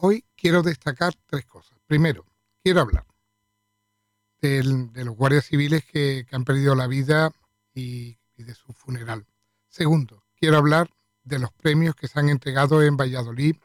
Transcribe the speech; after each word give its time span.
hoy 0.00 0.24
quiero 0.36 0.62
destacar 0.62 1.14
tres 1.26 1.44
cosas. 1.46 1.78
Primero, 1.86 2.26
quiero 2.62 2.80
hablar 2.80 3.06
de 4.40 5.04
los 5.04 5.16
guardias 5.16 5.46
civiles 5.46 5.84
que, 5.84 6.26
han 6.30 6.44
perdido 6.44 6.74
la 6.74 6.86
vida 6.86 7.32
y, 7.74 8.18
de 8.36 8.54
su 8.54 8.72
funeral. 8.72 9.26
Segundo, 9.68 10.24
quiero 10.36 10.58
hablar 10.58 10.90
de 11.24 11.38
los 11.38 11.52
premios 11.52 11.94
que 11.96 12.08
se 12.08 12.18
han 12.20 12.28
entregado 12.28 12.82
en 12.82 12.96
Valladolid 12.96 13.56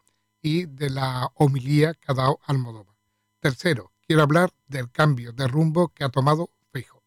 y 0.42 0.66
de 0.66 0.90
la 0.90 1.32
homilía 1.36 1.94
que 1.94 2.12
ha 2.12 2.16
dado 2.16 2.40
Almodóvar. 2.46 2.96
Tercero, 3.40 3.92
quiero 4.06 4.24
hablar 4.24 4.52
del 4.68 4.92
cambio 4.92 5.32
de 5.32 5.48
rumbo 5.48 5.90
que 5.90 6.04
ha 6.04 6.10
tomado 6.10 6.50
Feijo. 6.72 7.04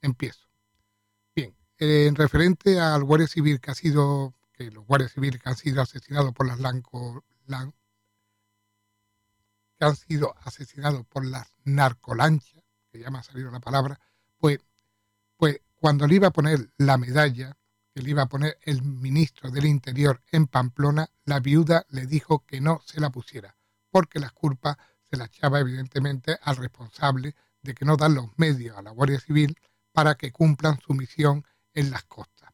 Empiezo. 0.00 0.48
Bien, 1.34 1.56
en 1.78 2.16
referente 2.16 2.80
al 2.80 3.04
guardia 3.04 3.28
civil 3.28 3.60
que 3.60 3.70
ha 3.70 3.74
sido, 3.74 4.34
que 4.52 4.70
los 4.70 4.84
guardias 4.84 5.12
civiles 5.12 5.40
que 5.40 5.48
han 5.48 5.56
sido 5.56 5.80
asesinados 5.80 6.32
por 6.32 6.46
las 6.46 6.58
Lanco, 6.58 7.24
han 9.84 9.96
sido 9.96 10.34
asesinados 10.44 11.06
por 11.06 11.24
las 11.24 11.54
narcolanchas, 11.64 12.62
que 12.90 13.00
ya 13.00 13.10
me 13.10 13.18
ha 13.18 13.22
salido 13.22 13.50
la 13.50 13.60
palabra, 13.60 14.00
pues, 14.38 14.60
pues 15.36 15.60
cuando 15.76 16.06
le 16.06 16.16
iba 16.16 16.28
a 16.28 16.32
poner 16.32 16.72
la 16.76 16.98
medalla, 16.98 17.56
que 17.94 18.02
le 18.02 18.10
iba 18.10 18.22
a 18.22 18.28
poner 18.28 18.58
el 18.62 18.82
ministro 18.82 19.50
del 19.50 19.66
Interior 19.66 20.22
en 20.30 20.46
Pamplona, 20.46 21.10
la 21.24 21.40
viuda 21.40 21.84
le 21.90 22.06
dijo 22.06 22.44
que 22.46 22.60
no 22.60 22.80
se 22.84 23.00
la 23.00 23.10
pusiera, 23.10 23.56
porque 23.90 24.18
las 24.18 24.32
culpas 24.32 24.76
se 25.10 25.16
las 25.16 25.28
echaba 25.28 25.60
evidentemente 25.60 26.38
al 26.42 26.56
responsable 26.56 27.34
de 27.60 27.74
que 27.74 27.84
no 27.84 27.96
dan 27.96 28.14
los 28.14 28.30
medios 28.36 28.76
a 28.76 28.82
la 28.82 28.90
Guardia 28.90 29.20
Civil 29.20 29.56
para 29.92 30.14
que 30.14 30.32
cumplan 30.32 30.80
su 30.80 30.94
misión 30.94 31.44
en 31.74 31.90
las 31.90 32.04
costas. 32.04 32.52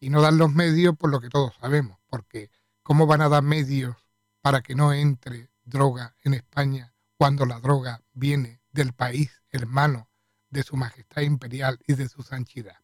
Y 0.00 0.10
no 0.10 0.20
dan 0.20 0.36
los 0.36 0.52
medios 0.52 0.96
por 0.96 1.10
lo 1.10 1.20
que 1.20 1.30
todos 1.30 1.54
sabemos, 1.60 1.98
porque 2.08 2.50
¿cómo 2.82 3.06
van 3.06 3.22
a 3.22 3.28
dar 3.28 3.42
medios 3.42 3.96
para 4.42 4.60
que 4.60 4.74
no 4.74 4.92
entre 4.92 5.48
droga 5.64 6.16
en 6.22 6.34
España 6.34 6.94
cuando 7.16 7.46
la 7.46 7.60
droga 7.60 8.02
viene 8.12 8.60
del 8.72 8.92
país 8.92 9.42
hermano 9.50 10.10
de 10.50 10.62
su 10.62 10.76
Majestad 10.76 11.22
Imperial 11.22 11.78
y 11.86 11.94
de 11.94 12.08
su 12.08 12.22
Sanchidad. 12.22 12.78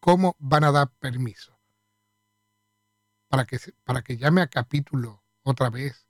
¿Cómo 0.00 0.36
van 0.38 0.64
a 0.64 0.72
dar 0.72 0.90
permiso? 0.98 1.58
Para 3.28 3.44
que, 3.44 3.58
para 3.84 4.02
que 4.02 4.16
llame 4.16 4.40
a 4.40 4.48
capítulo 4.48 5.22
otra 5.42 5.70
vez 5.70 6.06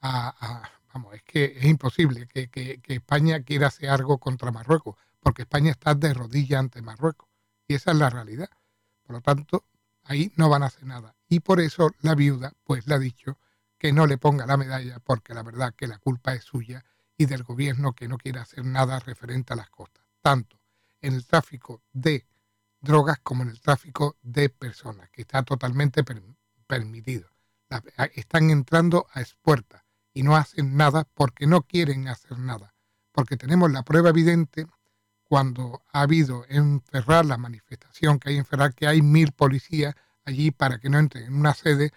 a, 0.00 0.70
vamos, 0.92 1.14
es 1.14 1.22
que 1.22 1.44
es 1.56 1.64
imposible 1.64 2.26
que, 2.26 2.48
que, 2.48 2.80
España 2.86 3.42
quiera 3.42 3.68
hacer 3.68 3.90
algo 3.90 4.18
contra 4.18 4.50
Marruecos, 4.50 4.96
porque 5.20 5.42
España 5.42 5.70
está 5.70 5.94
de 5.94 6.12
rodillas 6.12 6.60
ante 6.60 6.82
Marruecos. 6.82 7.28
Y 7.68 7.74
esa 7.74 7.92
es 7.92 7.98
la 7.98 8.10
realidad. 8.10 8.50
Por 9.02 9.16
lo 9.16 9.20
tanto, 9.20 9.64
ahí 10.02 10.32
no 10.36 10.48
van 10.48 10.62
a 10.62 10.66
hacer 10.66 10.84
nada. 10.84 11.14
Y 11.28 11.40
por 11.40 11.60
eso 11.60 11.90
la 12.00 12.14
viuda, 12.14 12.52
pues 12.64 12.86
le 12.86 12.94
ha 12.94 12.98
dicho 12.98 13.38
que 13.82 13.92
no 13.92 14.06
le 14.06 14.16
ponga 14.16 14.46
la 14.46 14.56
medalla, 14.56 15.00
porque 15.00 15.34
la 15.34 15.42
verdad 15.42 15.74
que 15.74 15.88
la 15.88 15.98
culpa 15.98 16.34
es 16.34 16.44
suya 16.44 16.84
y 17.16 17.26
del 17.26 17.42
gobierno 17.42 17.94
que 17.94 18.06
no 18.06 18.16
quiere 18.16 18.38
hacer 18.38 18.64
nada 18.64 19.00
referente 19.00 19.54
a 19.54 19.56
las 19.56 19.70
costas, 19.70 20.04
tanto 20.20 20.60
en 21.00 21.14
el 21.14 21.26
tráfico 21.26 21.82
de 21.92 22.24
drogas 22.80 23.18
como 23.24 23.42
en 23.42 23.48
el 23.48 23.60
tráfico 23.60 24.18
de 24.22 24.50
personas, 24.50 25.10
que 25.10 25.22
está 25.22 25.42
totalmente 25.42 26.04
permitido. 26.68 27.28
están 28.14 28.50
entrando 28.50 29.08
a 29.14 29.20
expuertas 29.20 29.82
y 30.14 30.22
no 30.22 30.36
hacen 30.36 30.76
nada 30.76 31.08
porque 31.12 31.48
no 31.48 31.62
quieren 31.62 32.06
hacer 32.06 32.38
nada, 32.38 32.76
porque 33.10 33.36
tenemos 33.36 33.72
la 33.72 33.82
prueba 33.82 34.10
evidente 34.10 34.64
cuando 35.24 35.82
ha 35.92 36.02
habido 36.02 36.44
en 36.48 36.82
Ferrar 36.82 37.26
la 37.26 37.36
manifestación 37.36 38.20
que 38.20 38.28
hay 38.28 38.36
en 38.36 38.44
Ferrar, 38.44 38.74
que 38.74 38.86
hay 38.86 39.02
mil 39.02 39.32
policías 39.32 39.96
allí 40.24 40.52
para 40.52 40.78
que 40.78 40.88
no 40.88 41.00
entren 41.00 41.24
en 41.24 41.34
una 41.34 41.52
sede 41.52 41.90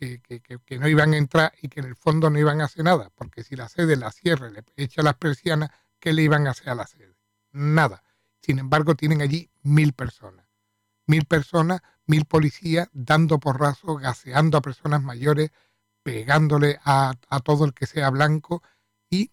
que, 0.00 0.78
no 0.78 0.88
iban 0.88 1.12
a 1.12 1.18
entrar 1.18 1.52
y 1.60 1.68
que 1.68 1.80
en 1.80 1.86
el 1.86 1.96
fondo 1.96 2.30
no 2.30 2.38
iban 2.38 2.60
a 2.60 2.64
hacer 2.64 2.84
nada, 2.84 3.10
porque 3.14 3.44
si 3.44 3.54
la 3.54 3.68
sede 3.68 3.96
la 3.96 4.10
cierra 4.10 4.48
y 4.48 4.52
le 4.52 4.64
echa 4.76 5.02
las 5.02 5.14
persianas, 5.14 5.70
¿qué 5.98 6.12
le 6.12 6.22
iban 6.22 6.46
a 6.46 6.50
hacer 6.50 6.70
a 6.70 6.74
la 6.74 6.86
sede? 6.86 7.16
Nada. 7.52 8.02
Sin 8.40 8.58
embargo, 8.58 8.94
tienen 8.94 9.20
allí 9.20 9.50
mil 9.62 9.92
personas. 9.92 10.46
Mil 11.06 11.26
personas, 11.26 11.82
mil 12.06 12.24
policías 12.24 12.88
dando 12.92 13.38
porrazos, 13.38 14.00
gaseando 14.00 14.56
a 14.56 14.62
personas 14.62 15.02
mayores, 15.02 15.50
pegándole 16.02 16.78
a, 16.84 17.14
todo 17.44 17.66
el 17.66 17.74
que 17.74 17.86
sea 17.86 18.08
blanco 18.10 18.62
y, 19.10 19.30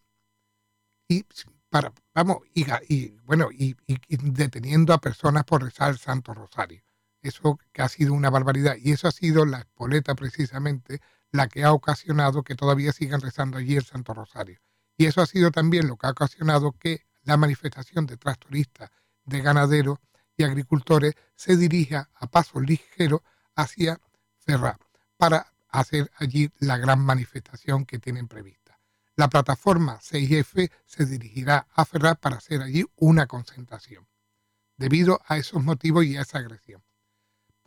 y 1.08 1.26
para, 1.70 1.94
vamos, 2.14 2.40
y, 2.54 3.10
bueno, 3.24 3.50
y, 3.52 3.76
deteniendo 4.08 4.94
a 4.94 5.00
personas 5.00 5.46
por 5.46 5.64
rezar 5.64 5.92
el 5.92 5.98
Santo 5.98 6.34
Rosario. 6.34 6.84
Eso 7.22 7.60
que 7.72 7.82
ha 7.82 7.90
sido 7.90 8.14
una 8.14 8.30
barbaridad. 8.30 8.76
Y 8.80 8.92
eso 8.92 9.08
ha 9.08 9.12
sido 9.12 9.46
la 9.46 9.60
espoleta 9.60 10.16
precisamente 10.16 11.02
la 11.32 11.48
que 11.48 11.64
ha 11.64 11.74
ocasionado 11.74 12.44
que 12.44 12.56
todavía 12.56 12.94
sigan 12.94 13.22
rezando 13.22 13.58
allí 13.58 13.76
el 13.76 13.86
Santo 13.86 14.14
Rosario. 14.14 14.60
Y 14.98 15.06
eso 15.06 15.22
ha 15.22 15.26
sido 15.26 15.52
también 15.52 15.88
lo 15.88 15.98
que 15.98 16.08
ha 16.08 16.12
ocasionado 16.12 16.72
que 16.74 17.06
la 17.24 17.38
manifestación 17.38 18.06
de 18.06 18.18
tractoristas, 18.18 18.90
de 19.26 19.42
ganaderos 19.42 20.00
y 20.38 20.44
agricultores 20.44 21.14
se 21.36 21.58
dirija 21.58 22.10
a 22.16 22.28
paso 22.28 22.60
ligero 22.60 23.24
hacia 23.56 24.00
Ferrar 24.40 24.80
para 25.18 25.54
hacer 25.70 26.10
allí 26.18 26.50
la 26.60 26.78
gran 26.78 27.00
manifestación 27.00 27.86
que 27.86 28.00
tienen 28.00 28.28
prevista. 28.28 28.80
La 29.16 29.28
plataforma 29.30 30.00
6F 30.00 30.72
se 30.86 31.06
dirigirá 31.06 31.68
a 31.74 31.86
Ferrar 31.86 32.20
para 32.20 32.38
hacer 32.38 32.62
allí 32.62 32.86
una 32.96 33.28
concentración, 33.28 34.08
debido 34.78 35.20
a 35.28 35.38
esos 35.38 35.64
motivos 35.64 36.06
y 36.06 36.16
a 36.16 36.22
esa 36.22 36.38
agresión 36.38 36.84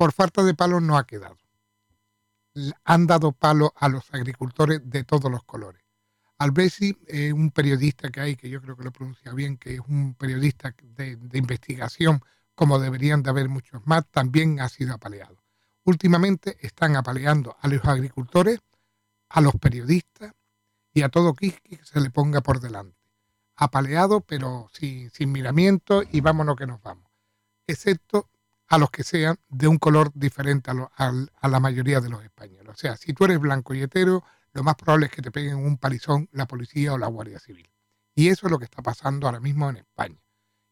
por 0.00 0.14
falta 0.14 0.42
de 0.42 0.54
palo 0.54 0.80
no 0.80 0.96
ha 0.96 1.06
quedado. 1.06 1.36
Han 2.84 3.06
dado 3.06 3.32
palo 3.32 3.74
a 3.76 3.86
los 3.90 4.14
agricultores 4.14 4.80
de 4.82 5.04
todos 5.04 5.30
los 5.30 5.44
colores. 5.44 5.82
Albesi, 6.38 6.96
eh, 7.06 7.34
un 7.34 7.50
periodista 7.50 8.08
que 8.08 8.22
hay, 8.22 8.34
que 8.34 8.48
yo 8.48 8.62
creo 8.62 8.78
que 8.78 8.84
lo 8.84 8.92
pronuncia 8.92 9.34
bien, 9.34 9.58
que 9.58 9.74
es 9.74 9.80
un 9.80 10.14
periodista 10.14 10.74
de, 10.80 11.18
investigación, 11.34 12.22
como 12.54 12.78
deberían 12.78 13.22
de 13.22 13.28
haber 13.28 13.50
muchos 13.50 13.86
más, 13.86 14.06
también 14.10 14.60
ha 14.60 14.70
sido 14.70 14.94
apaleado. 14.94 15.36
Últimamente 15.84 16.56
están 16.62 16.96
apaleando 16.96 17.58
a 17.60 17.68
los 17.68 17.84
agricultores, 17.84 18.58
a 19.28 19.42
los 19.42 19.52
periodistas 19.56 20.32
y 20.94 21.02
a 21.02 21.10
todo 21.10 21.34
Kiski 21.34 21.76
que 21.76 21.84
se 21.84 22.00
le 22.00 22.08
ponga 22.08 22.40
por 22.40 22.60
delante. 22.60 22.96
Apaleado, 23.54 24.22
pero 24.22 24.70
sin, 24.72 25.10
sin 25.10 25.30
miramiento 25.30 26.02
y 26.10 26.22
vámonos 26.22 26.56
que 26.56 26.66
nos 26.66 26.80
vamos. 26.80 27.04
Excepto 27.66 28.30
a 28.70 28.78
los 28.78 28.90
que 28.90 29.02
sean 29.02 29.36
de 29.48 29.66
un 29.66 29.78
color 29.78 30.12
diferente 30.14 30.70
a, 30.70 31.48
la 31.48 31.60
mayoría 31.60 32.00
de 32.00 32.08
los 32.08 32.22
españoles. 32.22 32.68
O 32.68 32.76
sea, 32.76 32.96
si 32.96 33.12
tú 33.12 33.24
eres 33.24 33.40
blanco 33.40 33.74
y 33.74 33.82
hetero, 33.82 34.24
lo 34.52 34.62
más 34.62 34.76
probable 34.76 35.06
es 35.06 35.12
que 35.12 35.22
te 35.22 35.32
peguen 35.32 35.56
un 35.56 35.76
palizón 35.76 36.28
la 36.30 36.46
policía 36.46 36.92
o 36.92 36.98
la 36.98 37.08
Guardia 37.08 37.40
Civil. 37.40 37.68
Y 38.14 38.28
eso 38.28 38.46
es 38.46 38.52
lo 38.52 38.60
que 38.60 38.66
está 38.66 38.80
pasando 38.80 39.26
ahora 39.26 39.40
mismo 39.40 39.68
en 39.68 39.78
España. 39.78 40.22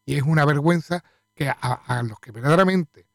Y 0.05 0.15
es 0.15 0.23
una 0.23 0.45
vergüenza 0.45 1.03
que 1.35 1.49
a, 1.49 2.03
los 2.05 2.21
que 2.21 2.31
verdaderamente 2.31 3.09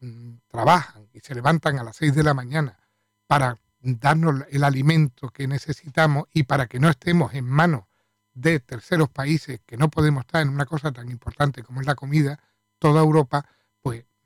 mm, 0.00 0.36
trabajan 0.48 1.06
y 1.12 1.20
se 1.20 1.34
levantan 1.34 1.78
a 1.78 1.84
las 1.84 1.96
6 1.96 2.14
de 2.14 2.22
la 2.22 2.32
mañana 2.32 2.78
para 3.26 3.58
darnos 3.80 4.44
el 4.48 4.64
alimento 4.64 5.28
que 5.28 5.48
necesitamos 5.48 6.24
y 6.32 6.44
para 6.44 6.66
que 6.66 6.80
no 6.80 6.88
estemos 6.88 7.34
en 7.34 7.44
manos 7.44 7.84
de 8.32 8.58
terceros 8.60 9.10
países 9.10 9.60
que 9.66 9.76
no 9.76 9.90
podemos 9.90 10.22
estar 10.22 10.40
en 10.40 10.48
una 10.48 10.64
cosa 10.64 10.92
tan 10.92 11.10
importante 11.10 11.62
como 11.62 11.82
es 11.82 11.86
la 11.86 11.94
comida, 11.94 12.40
toda 12.78 13.02
Europa, 13.02 13.46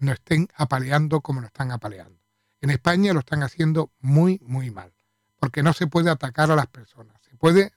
no 0.04 0.12
estén 0.12 0.48
apaleando 0.54 1.20
como 1.20 1.40
lo 1.40 1.46
están 1.46 1.72
apaleando. 1.72 2.20
En 2.60 2.70
España 2.70 3.12
lo 3.12 3.20
están 3.20 3.42
haciendo 3.42 3.90
muy, 4.00 4.40
muy 4.42 4.70
mal, 4.70 4.94
porque 5.36 5.62
no 5.62 5.72
se 5.72 5.86
puede 5.86 6.10
atacar 6.10 6.50
a 6.50 6.56
las 6.56 6.66
personas. 6.68 7.20
Se 7.22 7.36
puede 7.36 7.72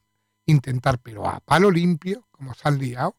intentar, 0.46 1.00
pero 1.00 1.28
a 1.28 1.40
palo 1.42 1.72
limpio, 1.72 2.28
como 2.32 2.54
se 2.54 2.68
han 2.68 2.78
liado, 2.78 3.16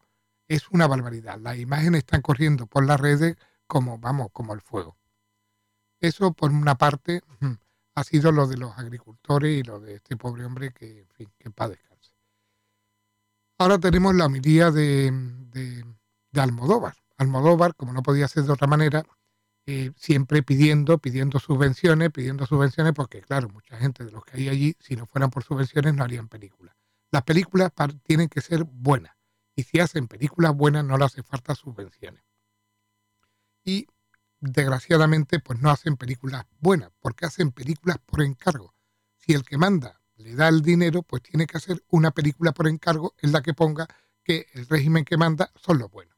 es 0.47 0.69
una 0.71 0.87
barbaridad. 0.87 1.39
Las 1.39 1.59
imágenes 1.59 1.99
están 1.99 2.23
corriendo 2.23 2.67
por 2.67 2.87
las 2.87 2.99
redes 2.99 3.37
como, 3.67 3.99
vamos, 3.99 4.29
como 4.33 4.55
el 4.55 4.63
fuego. 4.63 4.97
Eso, 6.01 6.33
por 6.33 6.51
una 6.51 6.77
parte, 6.77 7.23
ha 7.95 8.05
sido 8.05 8.33
lo 8.33 8.47
de 8.47 8.57
los 8.57 8.79
agricultores 8.79 9.59
y 9.59 9.63
lo 9.63 9.81
de 9.81 9.97
este 9.97 10.17
pobre 10.17 10.45
hombre 10.45 10.73
que, 10.73 11.01
en 11.01 11.09
fin, 11.09 11.33
que 11.39 11.51
para 11.51 11.71
descanse. 11.71 12.13
Ahora 13.59 13.79
tenemos 13.79 14.15
la 14.15 14.27
homilía 14.27 14.71
de, 14.71 15.11
de, 15.51 15.85
de 16.31 16.41
Almodóvar. 16.41 16.95
Almodóvar, 17.19 17.75
como 17.75 17.93
no 17.93 18.03
podía 18.03 18.29
ser 18.29 18.45
de 18.45 18.53
otra 18.53 18.67
manera, 18.67 19.05
eh, 19.67 19.93
siempre 19.97 20.43
pidiendo, 20.43 20.99
pidiendo 20.99 21.39
subvenciones, 21.39 22.11
pidiendo 22.11 22.47
subvenciones, 22.47 22.95
porque 22.95 23.21
claro, 23.21 23.51
mucha 23.51 23.77
gente 23.77 24.05
de 24.05 24.11
los 24.11 24.25
que 24.25 24.39
hay 24.39 24.49
allí, 24.49 24.77
si 24.81 24.97
no 24.97 25.05
fueran 25.05 25.31
por 25.31 25.45
subvenciones, 25.45 25.95
no 25.95 26.05
harían 26.05 26.29
películas. 26.29 26.75
Las 27.11 27.23
películas 27.25 27.73
tienen 28.03 28.29
que 28.29 28.41
ser 28.41 28.65
buenas, 28.65 29.15
y 29.55 29.65
si 29.65 29.81
hacen 29.81 30.09
películas 30.09 30.55
buenas 30.55 30.85
no 30.85 30.97
le 30.97 31.05
hace 31.05 31.23
falta 31.23 31.55
subvenciones. 31.55 32.23
Y 33.65 33.87
desgraciadamente, 34.41 35.41
pues 35.41 35.61
no 35.61 35.71
hacen 35.71 35.97
películas 35.97 36.47
buenas, 36.61 36.91
porque 37.01 37.27
hacen 37.27 37.53
películas 37.53 37.99
por 38.07 38.23
encargo. 38.23 38.75
Si 39.17 39.35
el 39.35 39.43
que 39.43 39.59
manda 39.59 40.01
le 40.17 40.35
da 40.35 40.49
el 40.49 40.63
dinero, 40.63 41.03
pues 41.03 41.23
tiene 41.23 41.47
que 41.47 41.59
hacer 41.59 41.83
una 41.89 42.11
película 42.11 42.53
por 42.53 42.69
encargo 42.69 43.15
en 43.19 43.33
la 43.33 43.43
que 43.43 43.55
ponga 43.55 43.87
que 44.25 44.47
el 44.55 44.67
régimen 44.67 45.05
que 45.05 45.17
manda 45.17 45.51
son 45.57 45.79
los 45.79 45.91
buenos. 45.91 46.18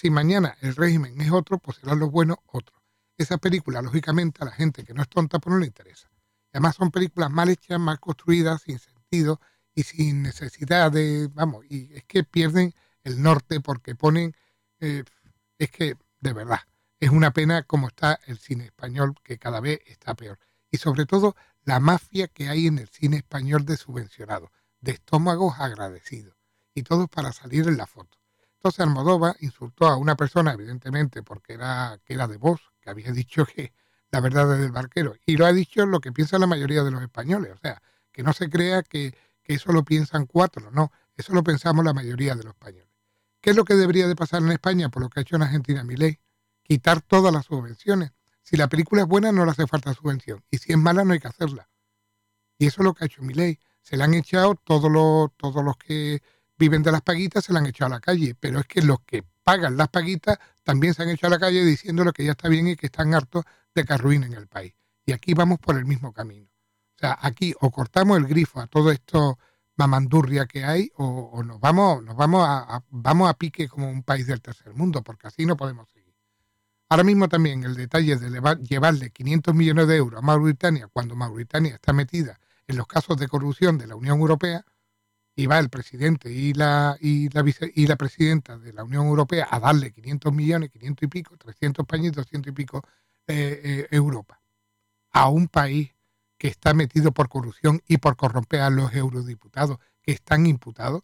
Si 0.00 0.08
mañana 0.08 0.56
el 0.62 0.76
régimen 0.76 1.20
es 1.20 1.30
otro, 1.30 1.58
pues 1.58 1.76
serán 1.76 1.98
los 1.98 2.10
buenos 2.10 2.38
otros. 2.46 2.80
Esa 3.18 3.36
película, 3.36 3.82
lógicamente, 3.82 4.38
a 4.40 4.46
la 4.46 4.52
gente 4.52 4.82
que 4.82 4.94
no 4.94 5.02
es 5.02 5.10
tonta, 5.10 5.38
pues 5.38 5.52
no 5.52 5.60
le 5.60 5.66
interesa. 5.66 6.10
además 6.54 6.76
son 6.76 6.90
películas 6.90 7.30
mal 7.30 7.50
hechas, 7.50 7.78
mal 7.78 8.00
construidas, 8.00 8.62
sin 8.62 8.78
sentido 8.78 9.42
y 9.74 9.82
sin 9.82 10.22
necesidad 10.22 10.90
de, 10.90 11.28
vamos, 11.34 11.66
y 11.68 11.92
es 11.92 12.04
que 12.04 12.24
pierden 12.24 12.72
el 13.04 13.20
norte 13.20 13.60
porque 13.60 13.94
ponen, 13.94 14.34
eh, 14.78 15.04
es 15.58 15.70
que 15.70 15.98
de 16.20 16.32
verdad, 16.32 16.60
es 16.98 17.10
una 17.10 17.32
pena 17.32 17.64
cómo 17.64 17.88
está 17.88 18.18
el 18.26 18.38
cine 18.38 18.64
español, 18.64 19.16
que 19.22 19.36
cada 19.36 19.60
vez 19.60 19.80
está 19.84 20.14
peor. 20.14 20.38
Y 20.70 20.78
sobre 20.78 21.04
todo 21.04 21.36
la 21.64 21.78
mafia 21.78 22.28
que 22.28 22.48
hay 22.48 22.68
en 22.68 22.78
el 22.78 22.88
cine 22.88 23.18
español 23.18 23.66
de 23.66 23.76
subvencionados, 23.76 24.48
de 24.80 24.92
estómagos 24.92 25.60
agradecidos, 25.60 26.38
y 26.74 26.84
todos 26.84 27.06
para 27.10 27.32
salir 27.32 27.68
en 27.68 27.76
la 27.76 27.86
foto. 27.86 28.19
Entonces 28.60 28.80
Almodóvar 28.80 29.36
insultó 29.40 29.86
a 29.86 29.96
una 29.96 30.16
persona, 30.16 30.52
evidentemente, 30.52 31.22
porque 31.22 31.54
era, 31.54 31.98
que 32.04 32.12
era 32.12 32.28
de 32.28 32.36
voz, 32.36 32.60
que 32.82 32.90
había 32.90 33.10
dicho 33.12 33.46
que 33.46 33.72
la 34.10 34.20
verdad 34.20 34.52
es 34.54 34.60
del 34.60 34.70
barquero. 34.70 35.14
Y 35.24 35.38
lo 35.38 35.46
ha 35.46 35.52
dicho 35.52 35.86
lo 35.86 36.00
que 36.00 36.12
piensa 36.12 36.38
la 36.38 36.46
mayoría 36.46 36.84
de 36.84 36.90
los 36.90 37.00
españoles. 37.00 37.52
O 37.54 37.56
sea, 37.56 37.80
que 38.12 38.22
no 38.22 38.34
se 38.34 38.50
crea 38.50 38.82
que, 38.82 39.16
que 39.42 39.54
eso 39.54 39.72
lo 39.72 39.82
piensan 39.82 40.26
cuatro, 40.26 40.70
no. 40.72 40.92
Eso 41.16 41.32
lo 41.32 41.42
pensamos 41.42 41.84
la 41.86 41.94
mayoría 41.94 42.34
de 42.34 42.42
los 42.42 42.52
españoles. 42.52 42.90
¿Qué 43.40 43.50
es 43.50 43.56
lo 43.56 43.64
que 43.64 43.74
debería 43.74 44.06
de 44.06 44.14
pasar 44.14 44.42
en 44.42 44.52
España 44.52 44.90
por 44.90 45.02
lo 45.02 45.08
que 45.08 45.20
ha 45.20 45.22
hecho 45.22 45.36
en 45.36 45.42
Argentina 45.42 45.82
mi 45.82 45.96
ley? 45.96 46.18
Quitar 46.62 47.00
todas 47.00 47.32
las 47.32 47.46
subvenciones. 47.46 48.12
Si 48.42 48.58
la 48.58 48.68
película 48.68 49.02
es 49.02 49.08
buena 49.08 49.32
no 49.32 49.46
le 49.46 49.52
hace 49.52 49.66
falta 49.66 49.94
subvención. 49.94 50.44
Y 50.50 50.58
si 50.58 50.72
es 50.72 50.78
mala 50.78 51.02
no 51.04 51.14
hay 51.14 51.20
que 51.20 51.28
hacerla. 51.28 51.70
Y 52.58 52.66
eso 52.66 52.82
es 52.82 52.84
lo 52.84 52.92
que 52.92 53.04
ha 53.04 53.06
hecho 53.06 53.22
mi 53.22 53.32
ley. 53.32 53.58
Se 53.80 53.96
le 53.96 54.04
han 54.04 54.12
echado 54.12 54.54
todos 54.54 54.90
los, 54.90 55.34
todos 55.38 55.64
los 55.64 55.78
que 55.78 56.22
viven 56.60 56.82
de 56.82 56.92
las 56.92 57.00
paguitas, 57.00 57.44
se 57.44 57.52
le 57.52 57.58
han 57.58 57.66
echado 57.66 57.86
a 57.86 57.96
la 57.96 58.00
calle. 58.00 58.36
Pero 58.38 58.60
es 58.60 58.66
que 58.66 58.82
los 58.82 59.00
que 59.00 59.24
pagan 59.42 59.76
las 59.76 59.88
paguitas 59.88 60.38
también 60.62 60.94
se 60.94 61.02
han 61.02 61.08
echado 61.08 61.34
a 61.34 61.38
la 61.38 61.40
calle 61.40 61.64
diciéndole 61.64 62.12
que 62.12 62.22
ya 62.22 62.32
está 62.32 62.48
bien 62.48 62.68
y 62.68 62.76
que 62.76 62.86
están 62.86 63.14
hartos 63.14 63.44
de 63.74 63.84
que 63.84 63.92
arruinen 63.92 64.34
el 64.34 64.46
país. 64.46 64.74
Y 65.06 65.12
aquí 65.12 65.34
vamos 65.34 65.58
por 65.58 65.76
el 65.76 65.86
mismo 65.86 66.12
camino. 66.12 66.46
O 66.96 66.98
sea, 67.00 67.18
aquí 67.20 67.54
o 67.60 67.70
cortamos 67.70 68.18
el 68.18 68.26
grifo 68.26 68.60
a 68.60 68.66
todo 68.66 68.92
esto 68.92 69.38
mamandurria 69.76 70.44
que 70.44 70.62
hay 70.62 70.90
o, 70.96 71.42
nos 71.42 71.58
vamos 71.58 72.04
nos 72.04 72.14
vamos 72.14 72.44
a, 72.46 72.84
vamos 72.90 73.30
a 73.30 73.34
pique 73.34 73.66
como 73.66 73.88
un 73.88 74.02
país 74.02 74.26
del 74.26 74.42
tercer 74.42 74.74
mundo 74.74 75.02
porque 75.02 75.26
así 75.28 75.46
no 75.46 75.56
podemos 75.56 75.88
seguir 75.88 76.14
ahora 76.90 77.02
mismo 77.02 77.30
también 77.30 77.64
el 77.64 77.74
detalle 77.76 78.16
de 78.16 78.58
llevarle 78.62 79.08
500 79.08 79.54
millones 79.54 79.88
de 79.88 79.96
euros 79.96 80.18
a 80.18 80.22
Mauritania 80.22 80.86
cuando 80.88 81.16
Mauritania 81.16 81.76
está 81.76 81.94
metida 81.94 82.38
en 82.66 82.76
los 82.76 82.86
casos 82.86 83.16
de 83.16 83.26
corrupción 83.26 83.78
de 83.78 83.86
la 83.86 83.96
Unión 83.96 84.20
Europea 84.20 84.66
y 85.34 85.46
va 85.46 85.58
el 85.58 85.70
presidente 85.70 86.30
y 86.30 86.52
la 86.52 86.96
y 87.00 87.28
la 87.30 87.44
y 87.74 87.86
la 87.86 87.96
presidenta 87.96 88.58
de 88.58 88.72
la 88.72 88.84
Unión 88.84 89.06
Europea 89.06 89.48
a 89.50 89.60
darle 89.60 89.92
500 89.92 90.32
millones 90.32 90.70
500 90.70 91.02
y 91.02 91.06
pico 91.06 91.36
300 91.36 91.86
países 91.86 92.12
200 92.12 92.50
y 92.50 92.54
pico 92.54 92.82
eh, 93.26 93.60
eh, 93.62 93.88
Europa 93.90 94.40
a 95.12 95.28
un 95.28 95.48
país 95.48 95.94
que 96.40 96.48
está 96.48 96.72
metido 96.72 97.12
por 97.12 97.28
corrupción 97.28 97.82
y 97.86 97.98
por 97.98 98.16
corromper 98.16 98.60
a 98.60 98.70
los 98.70 98.94
eurodiputados 98.94 99.78
que 100.00 100.12
están 100.12 100.46
imputados, 100.46 101.02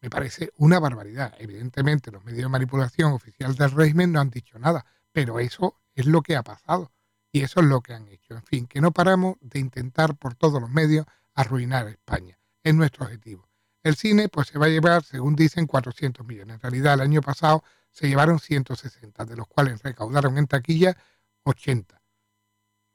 me 0.00 0.08
parece 0.08 0.52
una 0.56 0.78
barbaridad. 0.78 1.34
Evidentemente, 1.38 2.10
los 2.10 2.24
medios 2.24 2.44
de 2.44 2.48
manipulación 2.48 3.12
oficial 3.12 3.54
del 3.56 3.72
régimen 3.72 4.12
no 4.12 4.20
han 4.20 4.30
dicho 4.30 4.58
nada, 4.58 4.86
pero 5.12 5.38
eso 5.38 5.82
es 5.94 6.06
lo 6.06 6.22
que 6.22 6.34
ha 6.34 6.42
pasado 6.42 6.92
y 7.30 7.42
eso 7.42 7.60
es 7.60 7.66
lo 7.66 7.82
que 7.82 7.92
han 7.92 8.08
hecho. 8.08 8.34
En 8.34 8.42
fin, 8.42 8.66
que 8.66 8.80
no 8.80 8.92
paramos 8.92 9.36
de 9.42 9.58
intentar 9.58 10.16
por 10.16 10.34
todos 10.34 10.62
los 10.62 10.70
medios 10.70 11.04
arruinar 11.34 11.86
a 11.86 11.90
España. 11.90 12.38
Es 12.66 12.74
nuestro 12.74 13.04
objetivo. 13.04 13.48
El 13.84 13.94
cine 13.94 14.28
pues 14.28 14.48
se 14.48 14.58
va 14.58 14.66
a 14.66 14.68
llevar, 14.68 15.04
según 15.04 15.36
dicen, 15.36 15.68
400 15.68 16.26
millones. 16.26 16.56
En 16.56 16.60
realidad, 16.60 16.94
el 16.94 17.00
año 17.02 17.20
pasado 17.20 17.62
se 17.92 18.08
llevaron 18.08 18.40
160, 18.40 19.24
de 19.24 19.36
los 19.36 19.46
cuales 19.46 19.80
recaudaron 19.84 20.36
en 20.36 20.48
taquilla 20.48 20.96
80. 21.44 22.02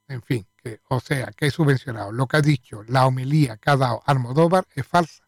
En 0.10 0.22
fin, 0.24 0.46
o 0.90 1.00
sea, 1.00 1.28
que 1.28 1.46
es 1.46 1.54
subvencionado. 1.54 2.12
Lo 2.12 2.28
que 2.28 2.36
ha 2.36 2.42
dicho 2.42 2.84
la 2.84 3.08
homilía 3.08 3.56
que 3.56 3.70
ha 3.70 3.78
dado 3.78 4.04
Almodóvar 4.06 4.68
es 4.76 4.86
falsa. 4.86 5.24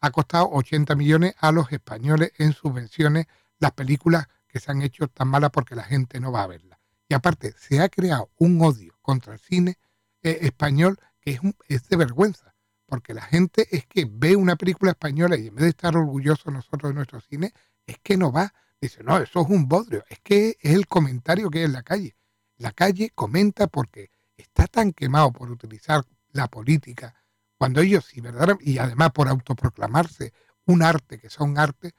Ha 0.00 0.10
costado 0.10 0.50
80 0.50 0.96
millones 0.96 1.36
a 1.38 1.52
los 1.52 1.70
españoles 1.70 2.32
en 2.38 2.52
subvenciones 2.52 3.26
las 3.60 3.70
películas 3.70 4.26
que 4.48 4.58
se 4.58 4.72
han 4.72 4.82
hecho 4.82 5.06
tan 5.06 5.28
malas 5.28 5.50
porque 5.52 5.76
la 5.76 5.84
gente 5.84 6.18
no 6.18 6.32
va 6.32 6.42
a 6.42 6.48
verlas. 6.48 6.80
Y 7.08 7.14
aparte, 7.14 7.54
se 7.56 7.80
ha 7.80 7.88
creado 7.88 8.32
un 8.38 8.60
odio 8.60 8.98
contra 9.02 9.34
el 9.34 9.38
cine 9.38 9.78
eh, 10.20 10.38
español 10.40 10.98
que 11.20 11.30
es, 11.30 11.40
es 11.68 11.88
de 11.88 11.96
vergüenza. 11.96 12.53
Porque 12.94 13.12
la 13.12 13.22
gente 13.22 13.66
es 13.72 13.86
que 13.86 14.06
ve 14.08 14.36
una 14.36 14.54
película 14.54 14.92
española 14.92 15.36
y 15.36 15.48
en 15.48 15.56
vez 15.56 15.64
de 15.64 15.70
estar 15.70 15.96
orgullosos 15.96 16.52
nosotros 16.52 16.90
de 16.90 16.94
nuestro 16.94 17.20
cine, 17.20 17.52
es 17.84 17.98
que 17.98 18.16
no 18.16 18.30
va. 18.30 18.54
Dice, 18.80 19.02
no, 19.02 19.18
eso 19.18 19.40
es 19.40 19.48
un 19.48 19.66
bodrio. 19.66 20.04
Es 20.08 20.20
que 20.20 20.56
es 20.60 20.74
el 20.74 20.86
comentario 20.86 21.50
que 21.50 21.58
hay 21.58 21.64
en 21.64 21.72
la 21.72 21.82
calle. 21.82 22.14
La 22.56 22.70
calle 22.70 23.10
comenta 23.12 23.66
porque 23.66 24.12
está 24.36 24.68
tan 24.68 24.92
quemado 24.92 25.32
por 25.32 25.50
utilizar 25.50 26.04
la 26.30 26.46
política, 26.46 27.16
cuando 27.58 27.80
ellos, 27.80 28.16
y, 28.16 28.22
y 28.60 28.78
además 28.78 29.10
por 29.10 29.26
autoproclamarse 29.26 30.32
un 30.66 30.84
arte 30.84 31.18
que 31.18 31.30
son 31.30 31.58
arte, 31.58 31.96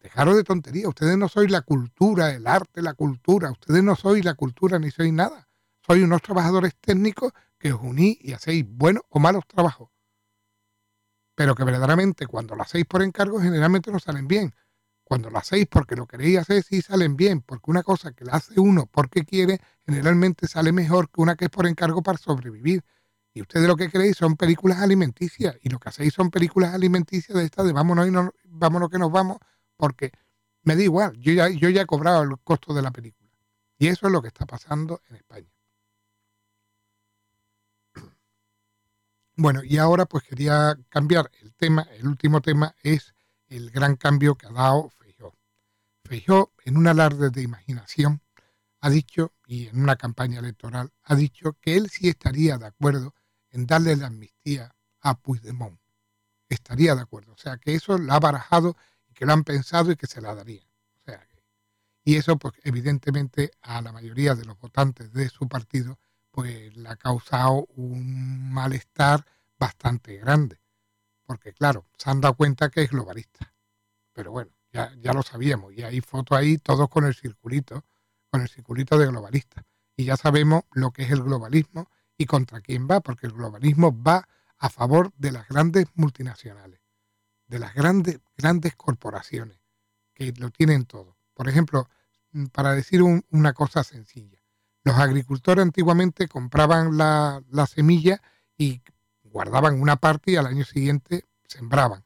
dejaros 0.00 0.34
de 0.36 0.44
tontería, 0.44 0.88
ustedes 0.88 1.18
no 1.18 1.28
sois 1.28 1.50
la 1.50 1.60
cultura, 1.60 2.30
el 2.30 2.46
arte, 2.46 2.80
la 2.80 2.94
cultura, 2.94 3.50
ustedes 3.50 3.82
no 3.82 3.96
sois 3.96 4.24
la 4.24 4.32
cultura 4.32 4.78
ni 4.78 4.90
sois 4.90 5.12
nada, 5.12 5.46
sois 5.84 6.02
unos 6.02 6.22
trabajadores 6.22 6.74
técnicos 6.80 7.32
que 7.58 7.72
os 7.72 7.80
unís 7.82 8.16
y 8.20 8.32
hacéis 8.32 8.64
buenos 8.66 9.02
o 9.10 9.18
malos 9.18 9.46
trabajos. 9.46 9.90
Pero 11.34 11.54
que 11.54 11.64
verdaderamente 11.64 12.26
cuando 12.26 12.54
lo 12.54 12.62
hacéis 12.62 12.86
por 12.86 13.02
encargo 13.02 13.40
generalmente 13.40 13.90
no 13.90 13.98
salen 13.98 14.28
bien. 14.28 14.54
Cuando 15.02 15.28
lo 15.28 15.38
hacéis 15.38 15.66
porque 15.66 15.96
lo 15.96 16.06
queréis 16.06 16.38
hacer, 16.38 16.62
sí 16.62 16.80
salen 16.80 17.16
bien, 17.16 17.42
porque 17.42 17.70
una 17.70 17.82
cosa 17.82 18.12
que 18.12 18.24
la 18.24 18.32
hace 18.32 18.58
uno 18.58 18.86
porque 18.86 19.24
quiere, 19.24 19.60
generalmente 19.84 20.48
sale 20.48 20.72
mejor 20.72 21.10
que 21.10 21.20
una 21.20 21.36
que 21.36 21.46
es 21.46 21.50
por 21.50 21.66
encargo 21.66 22.02
para 22.02 22.16
sobrevivir. 22.16 22.82
Y 23.34 23.42
ustedes 23.42 23.66
lo 23.66 23.76
que 23.76 23.90
queréis 23.90 24.16
son 24.16 24.36
películas 24.36 24.78
alimenticias, 24.78 25.56
y 25.60 25.68
lo 25.68 25.78
que 25.78 25.90
hacéis 25.90 26.14
son 26.14 26.30
películas 26.30 26.72
alimenticias 26.72 27.36
de 27.36 27.44
estas 27.44 27.66
de 27.66 27.72
vámonos 27.72 28.08
y 28.08 28.10
no, 28.10 28.32
vámonos 28.44 28.88
que 28.88 28.98
nos 28.98 29.12
vamos, 29.12 29.38
porque 29.76 30.12
me 30.62 30.74
da 30.74 30.82
igual, 30.82 31.12
yo 31.18 31.32
ya, 31.32 31.50
yo 31.50 31.68
ya 31.68 31.82
he 31.82 31.86
cobrado 31.86 32.22
el 32.22 32.38
costo 32.38 32.72
de 32.72 32.80
la 32.80 32.90
película. 32.90 33.30
Y 33.76 33.88
eso 33.88 34.06
es 34.06 34.12
lo 34.12 34.22
que 34.22 34.28
está 34.28 34.46
pasando 34.46 35.02
en 35.10 35.16
España. 35.16 35.53
Bueno, 39.36 39.62
y 39.64 39.78
ahora 39.78 40.06
pues 40.06 40.24
quería 40.24 40.78
cambiar 40.88 41.30
el 41.40 41.54
tema, 41.54 41.82
el 41.92 42.06
último 42.06 42.40
tema 42.40 42.74
es 42.82 43.14
el 43.48 43.70
gran 43.70 43.96
cambio 43.96 44.36
que 44.36 44.46
ha 44.46 44.52
dado 44.52 44.90
Feijó. 44.90 45.34
Feijó, 46.04 46.52
en 46.64 46.76
un 46.76 46.86
alarde 46.86 47.30
de 47.30 47.42
imaginación, 47.42 48.22
ha 48.80 48.90
dicho, 48.90 49.32
y 49.46 49.68
en 49.68 49.80
una 49.80 49.96
campaña 49.96 50.38
electoral, 50.38 50.92
ha 51.02 51.16
dicho 51.16 51.54
que 51.60 51.76
él 51.76 51.90
sí 51.90 52.08
estaría 52.08 52.58
de 52.58 52.66
acuerdo 52.66 53.14
en 53.50 53.66
darle 53.66 53.96
la 53.96 54.06
amnistía 54.06 54.74
a 55.00 55.18
Puigdemont. 55.18 55.80
Estaría 56.48 56.94
de 56.94 57.02
acuerdo. 57.02 57.32
O 57.32 57.38
sea, 57.38 57.56
que 57.56 57.74
eso 57.74 57.98
lo 57.98 58.12
ha 58.12 58.20
barajado 58.20 58.76
que 59.14 59.26
lo 59.26 59.32
han 59.32 59.44
pensado 59.44 59.92
y 59.92 59.96
que 59.96 60.06
se 60.06 60.20
la 60.20 60.34
daría. 60.34 60.62
O 60.62 61.04
sea, 61.04 61.26
y 62.04 62.16
eso, 62.16 62.36
pues, 62.36 62.54
evidentemente, 62.64 63.52
a 63.62 63.80
la 63.80 63.92
mayoría 63.92 64.34
de 64.34 64.44
los 64.44 64.58
votantes 64.58 65.12
de 65.12 65.28
su 65.28 65.48
partido, 65.48 65.98
pues, 66.34 66.76
le 66.76 66.88
ha 66.88 66.96
causado 66.96 67.66
un 67.76 68.52
malestar 68.52 69.24
bastante 69.58 70.16
grande 70.18 70.64
porque 71.26 71.52
claro, 71.52 71.86
se 71.96 72.10
han 72.10 72.20
dado 72.20 72.34
cuenta 72.34 72.70
que 72.70 72.82
es 72.82 72.90
globalista. 72.90 73.52
Pero 74.12 74.30
bueno, 74.30 74.52
ya, 74.72 74.92
ya 75.00 75.12
lo 75.12 75.22
sabíamos, 75.22 75.72
y 75.72 75.82
hay 75.82 76.00
fotos 76.00 76.38
ahí 76.38 76.58
todos 76.58 76.88
con 76.88 77.04
el 77.04 77.14
circulito, 77.14 77.84
con 78.30 78.42
el 78.42 78.48
circulito 78.48 78.98
de 78.98 79.06
globalista. 79.06 79.64
Y 79.96 80.04
ya 80.04 80.16
sabemos 80.16 80.64
lo 80.72 80.90
que 80.92 81.02
es 81.02 81.10
el 81.10 81.22
globalismo 81.22 81.90
y 82.16 82.26
contra 82.26 82.60
quién 82.60 82.88
va, 82.88 83.00
porque 83.00 83.26
el 83.26 83.32
globalismo 83.32 84.02
va 84.02 84.28
a 84.58 84.70
favor 84.70 85.12
de 85.16 85.32
las 85.32 85.48
grandes 85.48 85.86
multinacionales, 85.94 86.80
de 87.46 87.58
las 87.58 87.74
grandes, 87.74 88.20
grandes 88.36 88.76
corporaciones, 88.76 89.58
que 90.14 90.32
lo 90.32 90.50
tienen 90.50 90.84
todo. 90.84 91.16
Por 91.34 91.48
ejemplo, 91.48 91.88
para 92.52 92.72
decir 92.72 93.02
una 93.02 93.52
cosa 93.52 93.84
sencilla, 93.84 94.38
los 94.84 94.96
agricultores 94.96 95.62
antiguamente 95.62 96.28
compraban 96.28 96.96
la, 96.96 97.42
la 97.50 97.66
semilla 97.66 98.20
y 98.56 98.82
guardaban 99.22 99.80
una 99.80 99.96
parte 99.96 100.32
y 100.32 100.36
al 100.36 100.46
año 100.46 100.64
siguiente 100.64 101.24
sembraban. 101.48 102.04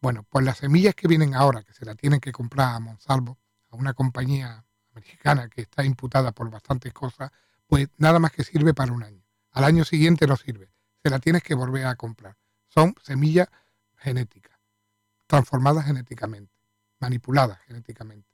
Bueno, 0.00 0.24
pues 0.30 0.44
las 0.44 0.58
semillas 0.58 0.94
que 0.94 1.08
vienen 1.08 1.34
ahora, 1.34 1.62
que 1.62 1.74
se 1.74 1.84
la 1.84 1.94
tienen 1.94 2.20
que 2.20 2.32
comprar 2.32 2.74
a 2.74 2.80
Monsalvo, 2.80 3.38
a 3.68 3.76
una 3.76 3.92
compañía 3.92 4.64
mexicana 4.94 5.48
que 5.48 5.62
está 5.62 5.84
imputada 5.84 6.32
por 6.32 6.48
bastantes 6.50 6.92
cosas, 6.92 7.30
pues 7.66 7.88
nada 7.98 8.18
más 8.18 8.32
que 8.32 8.44
sirve 8.44 8.72
para 8.72 8.92
un 8.92 9.02
año. 9.02 9.22
Al 9.52 9.64
año 9.64 9.84
siguiente 9.84 10.26
no 10.26 10.36
sirve. 10.36 10.72
Se 11.02 11.10
la 11.10 11.18
tienes 11.18 11.42
que 11.42 11.54
volver 11.54 11.86
a 11.86 11.96
comprar. 11.96 12.36
Son 12.68 12.94
semillas 13.02 13.48
genéticas, 13.96 14.58
transformadas 15.26 15.84
genéticamente, 15.84 16.54
manipuladas 16.98 17.58
genéticamente. 17.66 18.28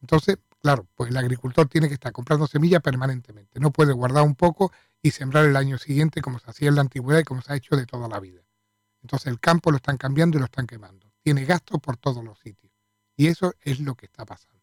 Entonces, 0.00 0.38
claro, 0.62 0.86
pues 0.94 1.10
el 1.10 1.16
agricultor 1.16 1.68
tiene 1.68 1.88
que 1.88 1.94
estar 1.94 2.12
comprando 2.12 2.46
semillas 2.46 2.82
permanentemente. 2.82 3.60
No 3.60 3.70
puede 3.70 3.92
guardar 3.92 4.24
un 4.24 4.34
poco 4.34 4.72
y 5.02 5.10
sembrar 5.10 5.44
el 5.46 5.56
año 5.56 5.78
siguiente 5.78 6.20
como 6.20 6.38
se 6.38 6.50
hacía 6.50 6.68
en 6.68 6.76
la 6.76 6.82
antigüedad 6.82 7.20
y 7.20 7.24
como 7.24 7.42
se 7.42 7.52
ha 7.52 7.56
hecho 7.56 7.76
de 7.76 7.86
toda 7.86 8.08
la 8.08 8.20
vida. 8.20 8.42
Entonces 9.02 9.28
el 9.28 9.40
campo 9.40 9.70
lo 9.70 9.78
están 9.78 9.96
cambiando 9.96 10.36
y 10.36 10.40
lo 10.40 10.46
están 10.46 10.66
quemando. 10.66 11.10
Tiene 11.22 11.44
gastos 11.44 11.80
por 11.80 11.96
todos 11.96 12.24
los 12.24 12.38
sitios. 12.38 12.72
Y 13.16 13.26
eso 13.26 13.54
es 13.60 13.80
lo 13.80 13.94
que 13.94 14.06
está 14.06 14.24
pasando. 14.24 14.60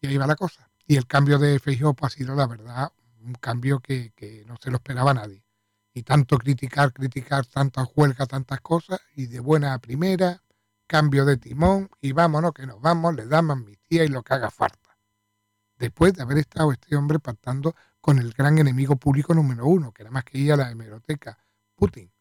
Y 0.00 0.08
ahí 0.08 0.16
va 0.16 0.26
la 0.26 0.36
cosa. 0.36 0.68
Y 0.86 0.96
el 0.96 1.06
cambio 1.06 1.38
de 1.38 1.58
Feijóo 1.58 1.94
pues, 1.94 2.12
ha 2.12 2.16
sido, 2.16 2.34
la 2.34 2.46
verdad, 2.46 2.92
un 3.20 3.34
cambio 3.34 3.80
que, 3.80 4.12
no 4.46 4.56
se 4.60 4.70
lo 4.70 4.76
esperaba 4.76 5.14
nadie. 5.14 5.44
Y 5.94 6.02
tanto 6.02 6.38
criticar, 6.38 6.92
criticar, 6.92 7.46
tantas 7.46 7.88
huelgas, 7.94 8.26
tantas 8.26 8.60
cosas, 8.60 9.00
y 9.14 9.26
de 9.26 9.40
buena 9.40 9.74
a 9.74 9.78
primera, 9.78 10.41
cambio 10.92 11.24
de 11.24 11.38
timón, 11.38 11.88
y 12.02 12.12
vámonos 12.12 12.52
que 12.52 12.66
nos 12.66 12.78
vamos, 12.78 13.14
le 13.14 13.24
damos 13.24 13.56
amnistía 13.56 14.04
y 14.04 14.08
lo 14.08 14.22
que 14.22 14.34
haga 14.34 14.50
falta. 14.50 14.98
Después 15.78 16.12
de 16.12 16.22
haber 16.22 16.36
estado 16.36 16.70
este 16.70 16.94
hombre 16.96 17.18
pactando 17.18 17.74
con 17.98 18.18
el 18.18 18.34
gran 18.34 18.58
enemigo 18.58 18.96
público 18.96 19.32
número 19.32 19.64
uno, 19.64 19.92
que 19.92 20.02
era 20.02 20.10
más 20.10 20.22
que 20.24 20.36
ir 20.36 20.52
a 20.52 20.56
la 20.58 20.70
hemeroteca, 20.70 21.38
Putin, 21.74 22.12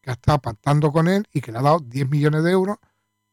que 0.00 0.10
ha 0.10 0.12
estado 0.12 0.38
pactando 0.38 0.92
con 0.92 1.08
él 1.08 1.26
y 1.32 1.40
que 1.40 1.50
le 1.50 1.58
ha 1.58 1.62
dado 1.62 1.80
10 1.80 2.08
millones 2.08 2.44
de 2.44 2.52
euros 2.52 2.76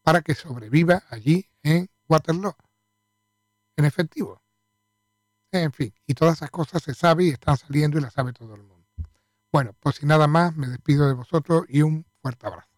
para 0.02 0.24
que 0.24 0.34
sobreviva 0.34 1.04
allí 1.12 1.48
en 1.62 1.92
Waterloo, 2.10 2.56
en 3.76 3.86
efectivo. 3.86 4.42
En 5.52 5.74
fin, 5.74 5.94
y 6.08 6.16
todas 6.16 6.38
esas 6.38 6.50
cosas 6.50 6.82
se 6.82 6.96
sabe 6.96 7.26
y 7.26 7.30
están 7.30 7.56
saliendo 7.56 8.00
y 8.00 8.02
las 8.02 8.14
sabe 8.14 8.34
todo 8.34 8.56
el 8.56 8.64
mundo. 8.64 8.88
Bueno, 9.52 9.76
pues 9.80 9.98
sin 9.98 10.08
nada 10.08 10.26
más, 10.26 10.56
me 10.56 10.66
despido 10.66 11.08
de 11.08 11.14
vosotros 11.14 11.66
y 11.70 11.84
un 11.84 12.04
fuerte 12.20 12.48
abrazo. 12.48 12.77